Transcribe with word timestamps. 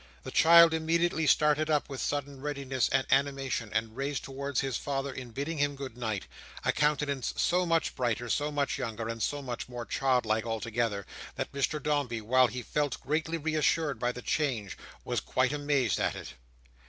The 0.23 0.31
child 0.31 0.73
immediately 0.73 1.27
started 1.27 1.69
up 1.69 1.87
with 1.87 2.01
sudden 2.01 2.41
readiness 2.41 2.89
and 2.89 3.05
animation, 3.11 3.69
and 3.71 3.95
raised 3.95 4.23
towards 4.23 4.61
his 4.61 4.75
father 4.75 5.13
in 5.13 5.29
bidding 5.29 5.59
him 5.59 5.75
good 5.75 5.95
night, 5.95 6.25
a 6.65 6.71
countenance 6.71 7.35
so 7.37 7.67
much 7.67 7.95
brighter, 7.95 8.27
so 8.27 8.51
much 8.51 8.79
younger, 8.79 9.07
and 9.07 9.21
so 9.21 9.43
much 9.43 9.69
more 9.69 9.85
child 9.85 10.25
like 10.25 10.43
altogether, 10.43 11.05
that 11.35 11.51
Mr 11.51 11.79
Dombey, 11.79 12.19
while 12.19 12.47
he 12.47 12.63
felt 12.63 12.99
greatly 12.99 13.37
reassured 13.37 13.99
by 13.99 14.11
the 14.11 14.23
change, 14.23 14.75
was 15.05 15.19
quite 15.19 15.53
amazed 15.53 15.99
at 15.99 16.15
it. 16.15 16.33